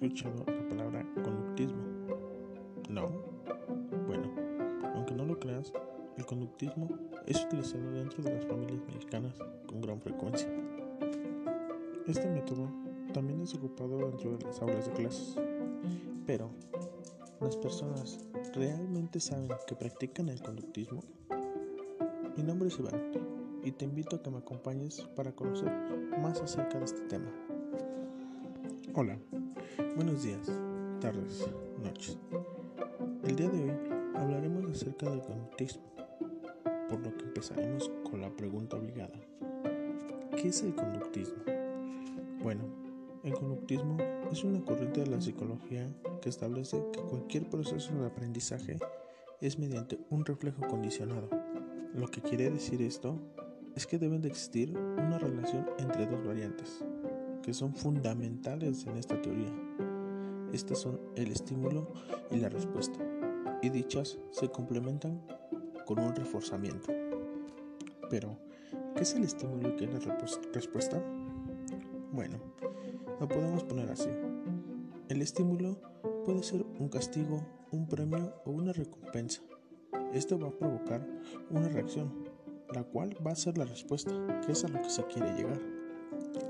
[0.00, 1.82] escuchado la palabra conductismo?
[2.88, 3.10] ¿No?
[4.06, 4.30] Bueno,
[4.94, 5.72] aunque no lo creas,
[6.16, 6.88] el conductismo
[7.26, 9.34] es utilizado dentro de las familias mexicanas
[9.66, 10.48] con gran frecuencia.
[12.06, 12.70] Este método
[13.12, 15.36] también es ocupado dentro de las aulas de clases,
[16.26, 16.48] pero
[17.40, 21.00] ¿las personas realmente saben que practican el conductismo?
[22.36, 23.02] Mi nombre es Iván
[23.64, 25.72] y te invito a que me acompañes para conocer
[26.22, 27.32] más acerca de este tema.
[28.94, 29.18] Hola,
[29.94, 30.50] buenos días,
[31.00, 31.48] tardes,
[31.82, 32.18] noches.
[33.24, 33.72] El día de hoy
[34.14, 35.82] hablaremos acerca del conductismo,
[36.88, 39.20] por lo que empezaremos con la pregunta obligada.
[40.36, 41.42] ¿Qué es el conductismo?
[42.42, 42.62] Bueno,
[43.22, 43.96] el conductismo
[44.32, 45.88] es una corriente de la psicología
[46.22, 48.78] que establece que cualquier proceso de aprendizaje
[49.40, 51.28] es mediante un reflejo condicionado.
[51.94, 53.18] Lo que quiere decir esto
[53.76, 56.84] es que deben de existir una relación entre dos variantes,
[57.42, 59.67] que son fundamentales en esta teoría.
[60.52, 61.92] Estas son el estímulo
[62.30, 62.98] y la respuesta,
[63.62, 65.22] y dichas se complementan
[65.86, 66.92] con un reforzamiento.
[68.10, 68.38] Pero,
[68.94, 70.16] ¿qué es el estímulo y qué es la
[70.52, 71.02] respuesta?
[72.12, 72.38] Bueno,
[73.20, 74.08] lo podemos poner así.
[75.08, 75.80] El estímulo
[76.24, 79.42] puede ser un castigo, un premio o una recompensa.
[80.12, 81.06] Esto va a provocar
[81.50, 82.24] una reacción,
[82.74, 84.12] la cual va a ser la respuesta,
[84.44, 85.60] que es a lo que se quiere llegar.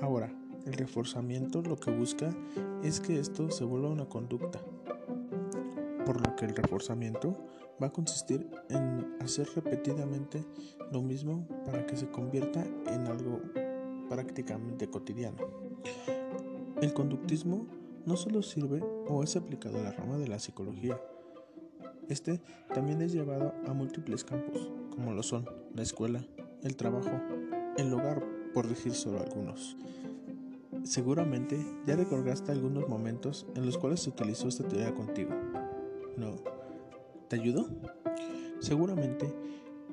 [0.00, 0.32] Ahora,
[0.66, 2.34] el reforzamiento lo que busca
[2.82, 4.60] es que esto se vuelva una conducta,
[6.06, 7.36] por lo que el reforzamiento
[7.82, 10.44] va a consistir en hacer repetidamente
[10.92, 13.40] lo mismo para que se convierta en algo
[14.08, 15.38] prácticamente cotidiano.
[16.80, 17.66] El conductismo
[18.06, 21.00] no solo sirve o es aplicado a la rama de la psicología,
[22.08, 22.40] este
[22.74, 26.22] también es llevado a múltiples campos, como lo son la escuela,
[26.62, 27.10] el trabajo,
[27.78, 29.76] el hogar, por decir solo algunos.
[30.84, 35.30] Seguramente ya recordaste algunos momentos en los cuales se utilizó esta teoría contigo.
[36.18, 36.36] ¿No?
[37.28, 37.66] ¿Te ayudó?
[38.60, 39.34] Seguramente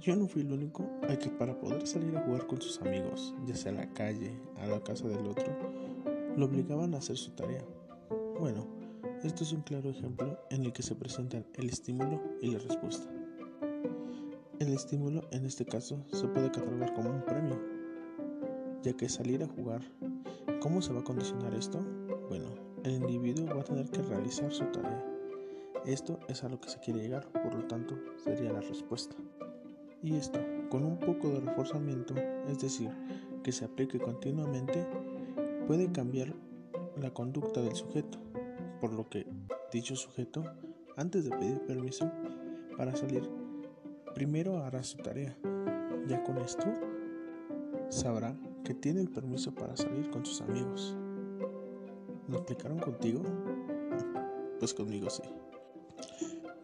[0.00, 3.32] yo no fui el único al que para poder salir a jugar con sus amigos,
[3.46, 5.56] ya sea a la calle, a la casa del otro,
[6.36, 7.64] lo obligaban a hacer su tarea.
[8.40, 8.66] Bueno,
[9.22, 13.08] esto es un claro ejemplo en el que se presentan el estímulo y la respuesta.
[14.58, 17.60] El estímulo en este caso se puede catalogar como un premio,
[18.82, 19.82] ya que salir a jugar
[20.60, 21.80] ¿Cómo se va a condicionar esto?
[22.28, 22.46] Bueno,
[22.84, 25.04] el individuo va a tener que realizar su tarea.
[25.84, 29.16] Esto es a lo que se quiere llegar, por lo tanto, sería la respuesta.
[30.02, 30.40] Y esto,
[30.70, 32.14] con un poco de reforzamiento,
[32.48, 32.90] es decir,
[33.42, 34.86] que se aplique continuamente,
[35.66, 36.34] puede cambiar
[37.00, 38.18] la conducta del sujeto,
[38.80, 39.26] por lo que
[39.72, 40.44] dicho sujeto,
[40.96, 42.10] antes de pedir permiso
[42.76, 43.28] para salir,
[44.14, 45.36] primero hará su tarea.
[46.06, 46.66] Ya con esto,
[47.88, 50.96] sabrá que tiene el permiso para salir con sus amigos.
[52.28, 53.22] ¿Lo explicaron contigo?
[54.58, 55.22] Pues conmigo sí.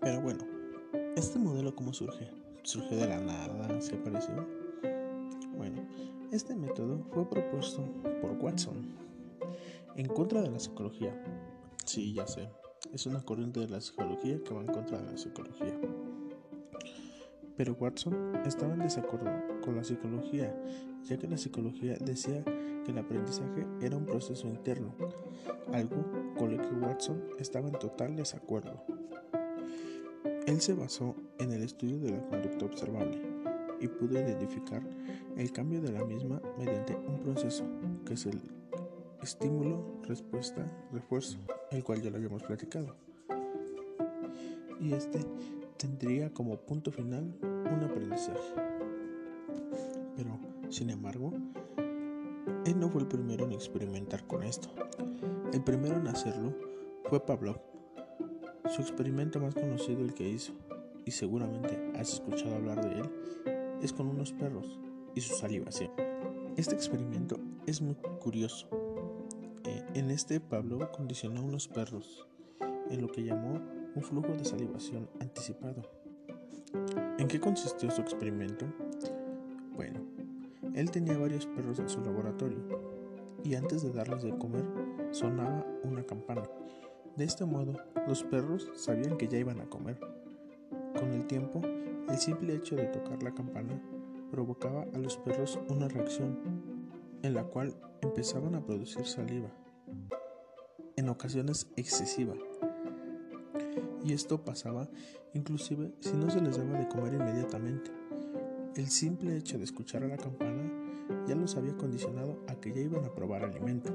[0.00, 0.44] Pero bueno,
[1.16, 2.30] ¿este modelo cómo surge?
[2.62, 3.80] ¿Surgió de la nada?
[3.80, 4.46] ¿Se apareció?
[5.56, 5.82] Bueno,
[6.30, 7.84] este método fue propuesto
[8.20, 8.94] por Watson
[9.96, 11.12] en contra de la psicología.
[11.84, 12.48] Sí, ya sé,
[12.92, 15.78] es una corriente de la psicología que va en contra de la psicología.
[17.56, 19.30] Pero Watson estaba en desacuerdo
[19.64, 20.56] con la psicología,
[21.08, 22.44] ya que la psicología decía
[22.84, 24.94] que el aprendizaje era un proceso interno,
[25.72, 26.04] algo
[26.36, 28.82] con lo que Watson estaba en total desacuerdo.
[30.46, 33.20] Él se basó en el estudio de la conducta observable
[33.80, 34.82] y pudo identificar
[35.36, 37.64] el cambio de la misma mediante un proceso
[38.04, 38.40] que es el
[39.22, 41.38] estímulo, respuesta, refuerzo,
[41.70, 42.96] el cual ya lo habíamos platicado.
[44.80, 45.20] Y este
[45.76, 48.77] tendría como punto final un aprendizaje.
[50.70, 51.32] Sin embargo,
[52.64, 54.68] él no fue el primero en experimentar con esto.
[55.52, 56.54] El primero en hacerlo
[57.04, 57.60] fue Pavlov.
[58.68, 60.52] Su experimento más conocido el que hizo,
[61.06, 63.10] y seguramente has escuchado hablar de él,
[63.82, 64.78] es con unos perros
[65.14, 65.90] y su salivación.
[66.56, 68.68] Este experimento es muy curioso.
[69.64, 72.26] Eh, en este Pavlov condicionó a unos perros
[72.90, 73.60] en lo que llamó
[73.94, 75.82] un flujo de salivación anticipado.
[77.18, 78.66] ¿En qué consistió su experimento?
[79.74, 80.00] Bueno,
[80.74, 82.58] él tenía varios perros en su laboratorio
[83.44, 84.64] y antes de darles de comer
[85.10, 86.42] sonaba una campana.
[87.16, 87.74] De este modo,
[88.06, 89.98] los perros sabían que ya iban a comer.
[90.98, 91.60] Con el tiempo,
[92.08, 93.80] el simple hecho de tocar la campana
[94.30, 96.38] provocaba a los perros una reacción
[97.22, 99.50] en la cual empezaban a producir saliva,
[100.96, 102.34] en ocasiones excesiva,
[104.04, 104.88] y esto pasaba
[105.34, 107.97] inclusive si no se les daba de comer inmediatamente.
[108.78, 110.70] El simple hecho de escuchar a la campana
[111.26, 113.92] ya los había condicionado a que ya iban a probar alimento.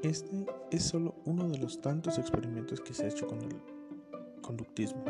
[0.00, 3.60] Este es solo uno de los tantos experimentos que se ha hecho con el
[4.42, 5.04] conductismo.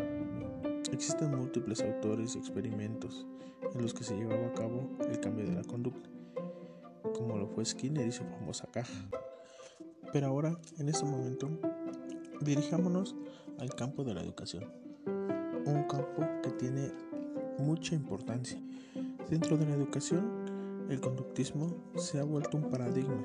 [0.91, 3.27] Existen múltiples autores y experimentos
[3.75, 6.09] en los que se llevaba a cabo el cambio de la conducta,
[7.15, 9.11] como lo fue Skinner y su famosa caja.
[10.11, 11.51] Pero ahora, en este momento,
[12.41, 13.15] dirijámonos
[13.59, 14.73] al campo de la educación,
[15.67, 16.91] un campo que tiene
[17.59, 18.59] mucha importancia.
[19.29, 23.25] Dentro de la educación, el conductismo se ha vuelto un paradigma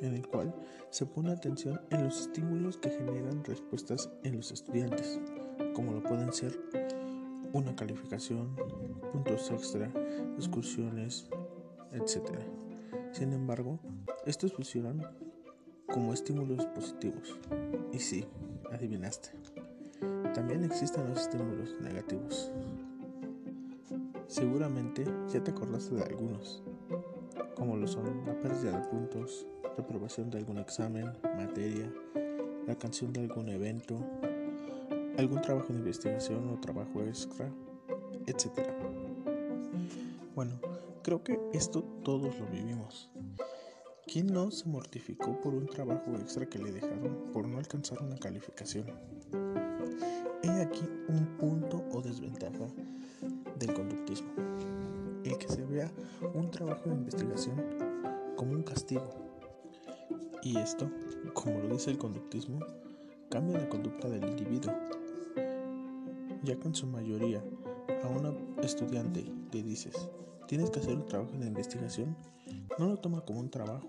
[0.00, 0.54] en el cual
[0.90, 5.20] se pone atención en los estímulos que generan respuestas en los estudiantes,
[5.74, 6.58] como lo pueden ser
[7.52, 8.54] una calificación,
[9.12, 9.90] puntos extra,
[10.36, 11.28] excursiones,
[11.92, 12.38] etc.
[13.12, 13.78] Sin embargo,
[14.26, 15.02] estos funcionan
[15.86, 17.38] como estímulos positivos.
[17.92, 18.26] Y sí,
[18.70, 19.30] adivinaste.
[20.34, 22.50] También existen los estímulos negativos.
[24.32, 26.62] Seguramente ya te acordaste de algunos,
[27.54, 29.46] como lo son la pérdida de puntos,
[29.76, 31.92] reprobación de algún examen, materia,
[32.66, 34.00] la canción de algún evento,
[35.18, 37.52] algún trabajo de investigación o trabajo extra,
[38.26, 38.70] etc.
[40.34, 40.58] Bueno,
[41.02, 43.10] creo que esto todos lo vivimos.
[44.06, 48.16] ¿Quién no se mortificó por un trabajo extra que le dejaron por no alcanzar una
[48.16, 48.86] calificación?
[50.42, 52.66] He aquí un punto o desventaja
[53.66, 54.28] del conductismo.
[55.24, 55.90] El que se vea
[56.34, 57.62] un trabajo de investigación
[58.36, 59.08] como un castigo
[60.42, 60.90] y esto,
[61.32, 62.58] como lo dice el conductismo,
[63.30, 64.74] cambia la conducta del individuo,
[66.42, 67.42] ya que en su mayoría
[68.02, 69.94] a una estudiante le dices,
[70.48, 72.16] tienes que hacer un trabajo de investigación,
[72.80, 73.88] no lo toma como un trabajo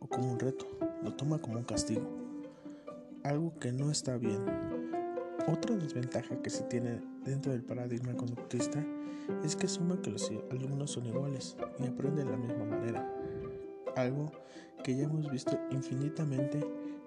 [0.00, 0.66] o como un reto,
[1.04, 2.08] lo toma como un castigo,
[3.22, 4.44] algo que no está bien.
[5.46, 8.84] Otra desventaja que se tiene dentro del paradigma conductista
[9.44, 13.08] es que asume que los alumnos son iguales y aprenden de la misma manera,
[13.96, 14.32] algo
[14.82, 16.60] que ya hemos visto infinitamente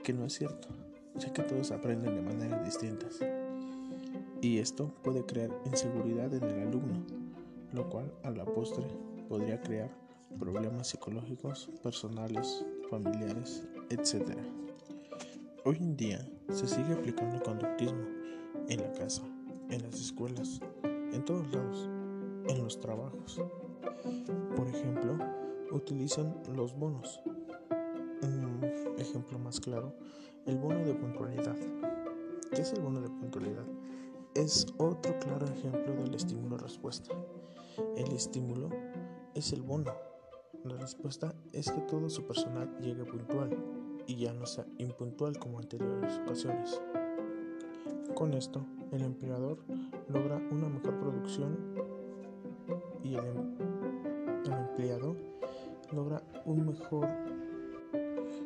[0.03, 0.69] que no es cierto,
[1.15, 3.19] ya que todos aprenden de maneras distintas.
[4.41, 7.03] Y esto puede crear inseguridad en el alumno,
[7.73, 8.85] lo cual a la postre
[9.27, 9.89] podría crear
[10.39, 14.37] problemas psicológicos, personales, familiares, etc.
[15.63, 18.05] Hoy en día se sigue aplicando el conductismo
[18.69, 19.23] en la casa,
[19.69, 21.89] en las escuelas, en todos lados,
[22.47, 23.41] en los trabajos.
[24.55, 25.17] Por ejemplo,
[25.71, 27.21] utilizan los bonos.
[28.21, 28.61] Un
[28.97, 29.93] ejemplo más claro,
[30.45, 31.55] el bono de puntualidad.
[32.51, 33.65] ¿Qué es el bono de puntualidad?
[34.33, 37.13] Es otro claro ejemplo del estímulo-respuesta.
[37.95, 38.69] El estímulo
[39.33, 39.93] es el bono.
[40.63, 43.55] La respuesta es que todo su personal llegue puntual
[44.07, 46.81] y ya no sea impuntual como anteriores ocasiones.
[48.15, 48.65] Con esto,
[48.95, 49.57] el empleador
[50.07, 51.57] logra una mejor producción
[53.03, 53.55] y el, em-,
[54.45, 55.15] el empleado
[55.91, 57.07] logra un mejor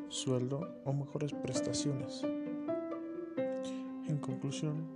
[0.09, 2.23] sueldo o mejores prestaciones.
[4.07, 4.87] En conclusión,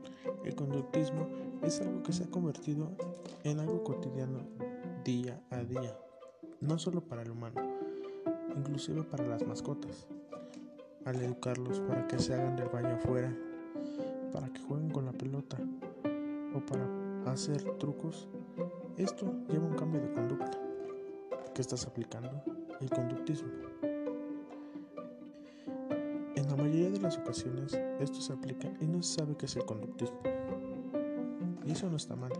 [0.43, 1.27] el conductismo
[1.61, 2.89] es algo que se ha convertido
[3.43, 4.39] en algo cotidiano
[5.03, 5.95] día a día,
[6.61, 7.61] no solo para el humano,
[8.57, 10.07] inclusive para las mascotas.
[11.05, 13.35] Al educarlos para que se hagan del baño afuera,
[14.33, 15.57] para que jueguen con la pelota
[16.55, 18.27] o para hacer trucos,
[18.97, 20.51] esto lleva un cambio de conducta
[21.53, 22.43] que estás aplicando
[22.81, 23.49] el conductismo.
[26.35, 29.55] En la mayoría de las ocasiones esto se aplica y no se sabe qué es
[29.55, 30.19] el conductismo.
[31.63, 32.33] Y eso no está mal.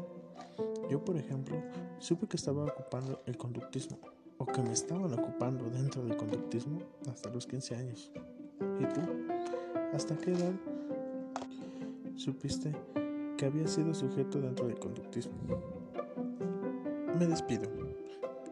[0.89, 1.55] Yo, por ejemplo,
[2.00, 4.00] supe que estaba ocupando el conductismo
[4.38, 8.12] o que me estaban ocupando dentro del conductismo hasta los 15 años.
[8.79, 9.01] ¿Y tú?
[9.93, 10.53] ¿Hasta qué edad
[12.24, 12.72] supiste
[13.38, 15.34] que había sido sujeto dentro del conductismo?
[17.20, 17.70] Me despido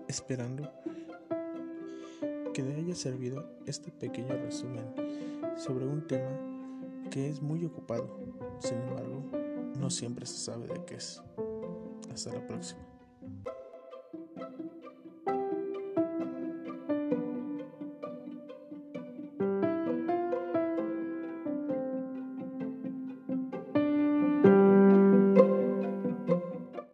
[0.10, 0.70] esperando
[2.54, 4.84] que le haya servido este pequeño resumen
[5.56, 6.38] sobre un tema
[7.10, 8.20] que es muy ocupado,
[8.60, 9.24] sin embargo,
[9.80, 11.22] no siempre se sabe de qué es.
[12.12, 12.91] Hasta la próxima.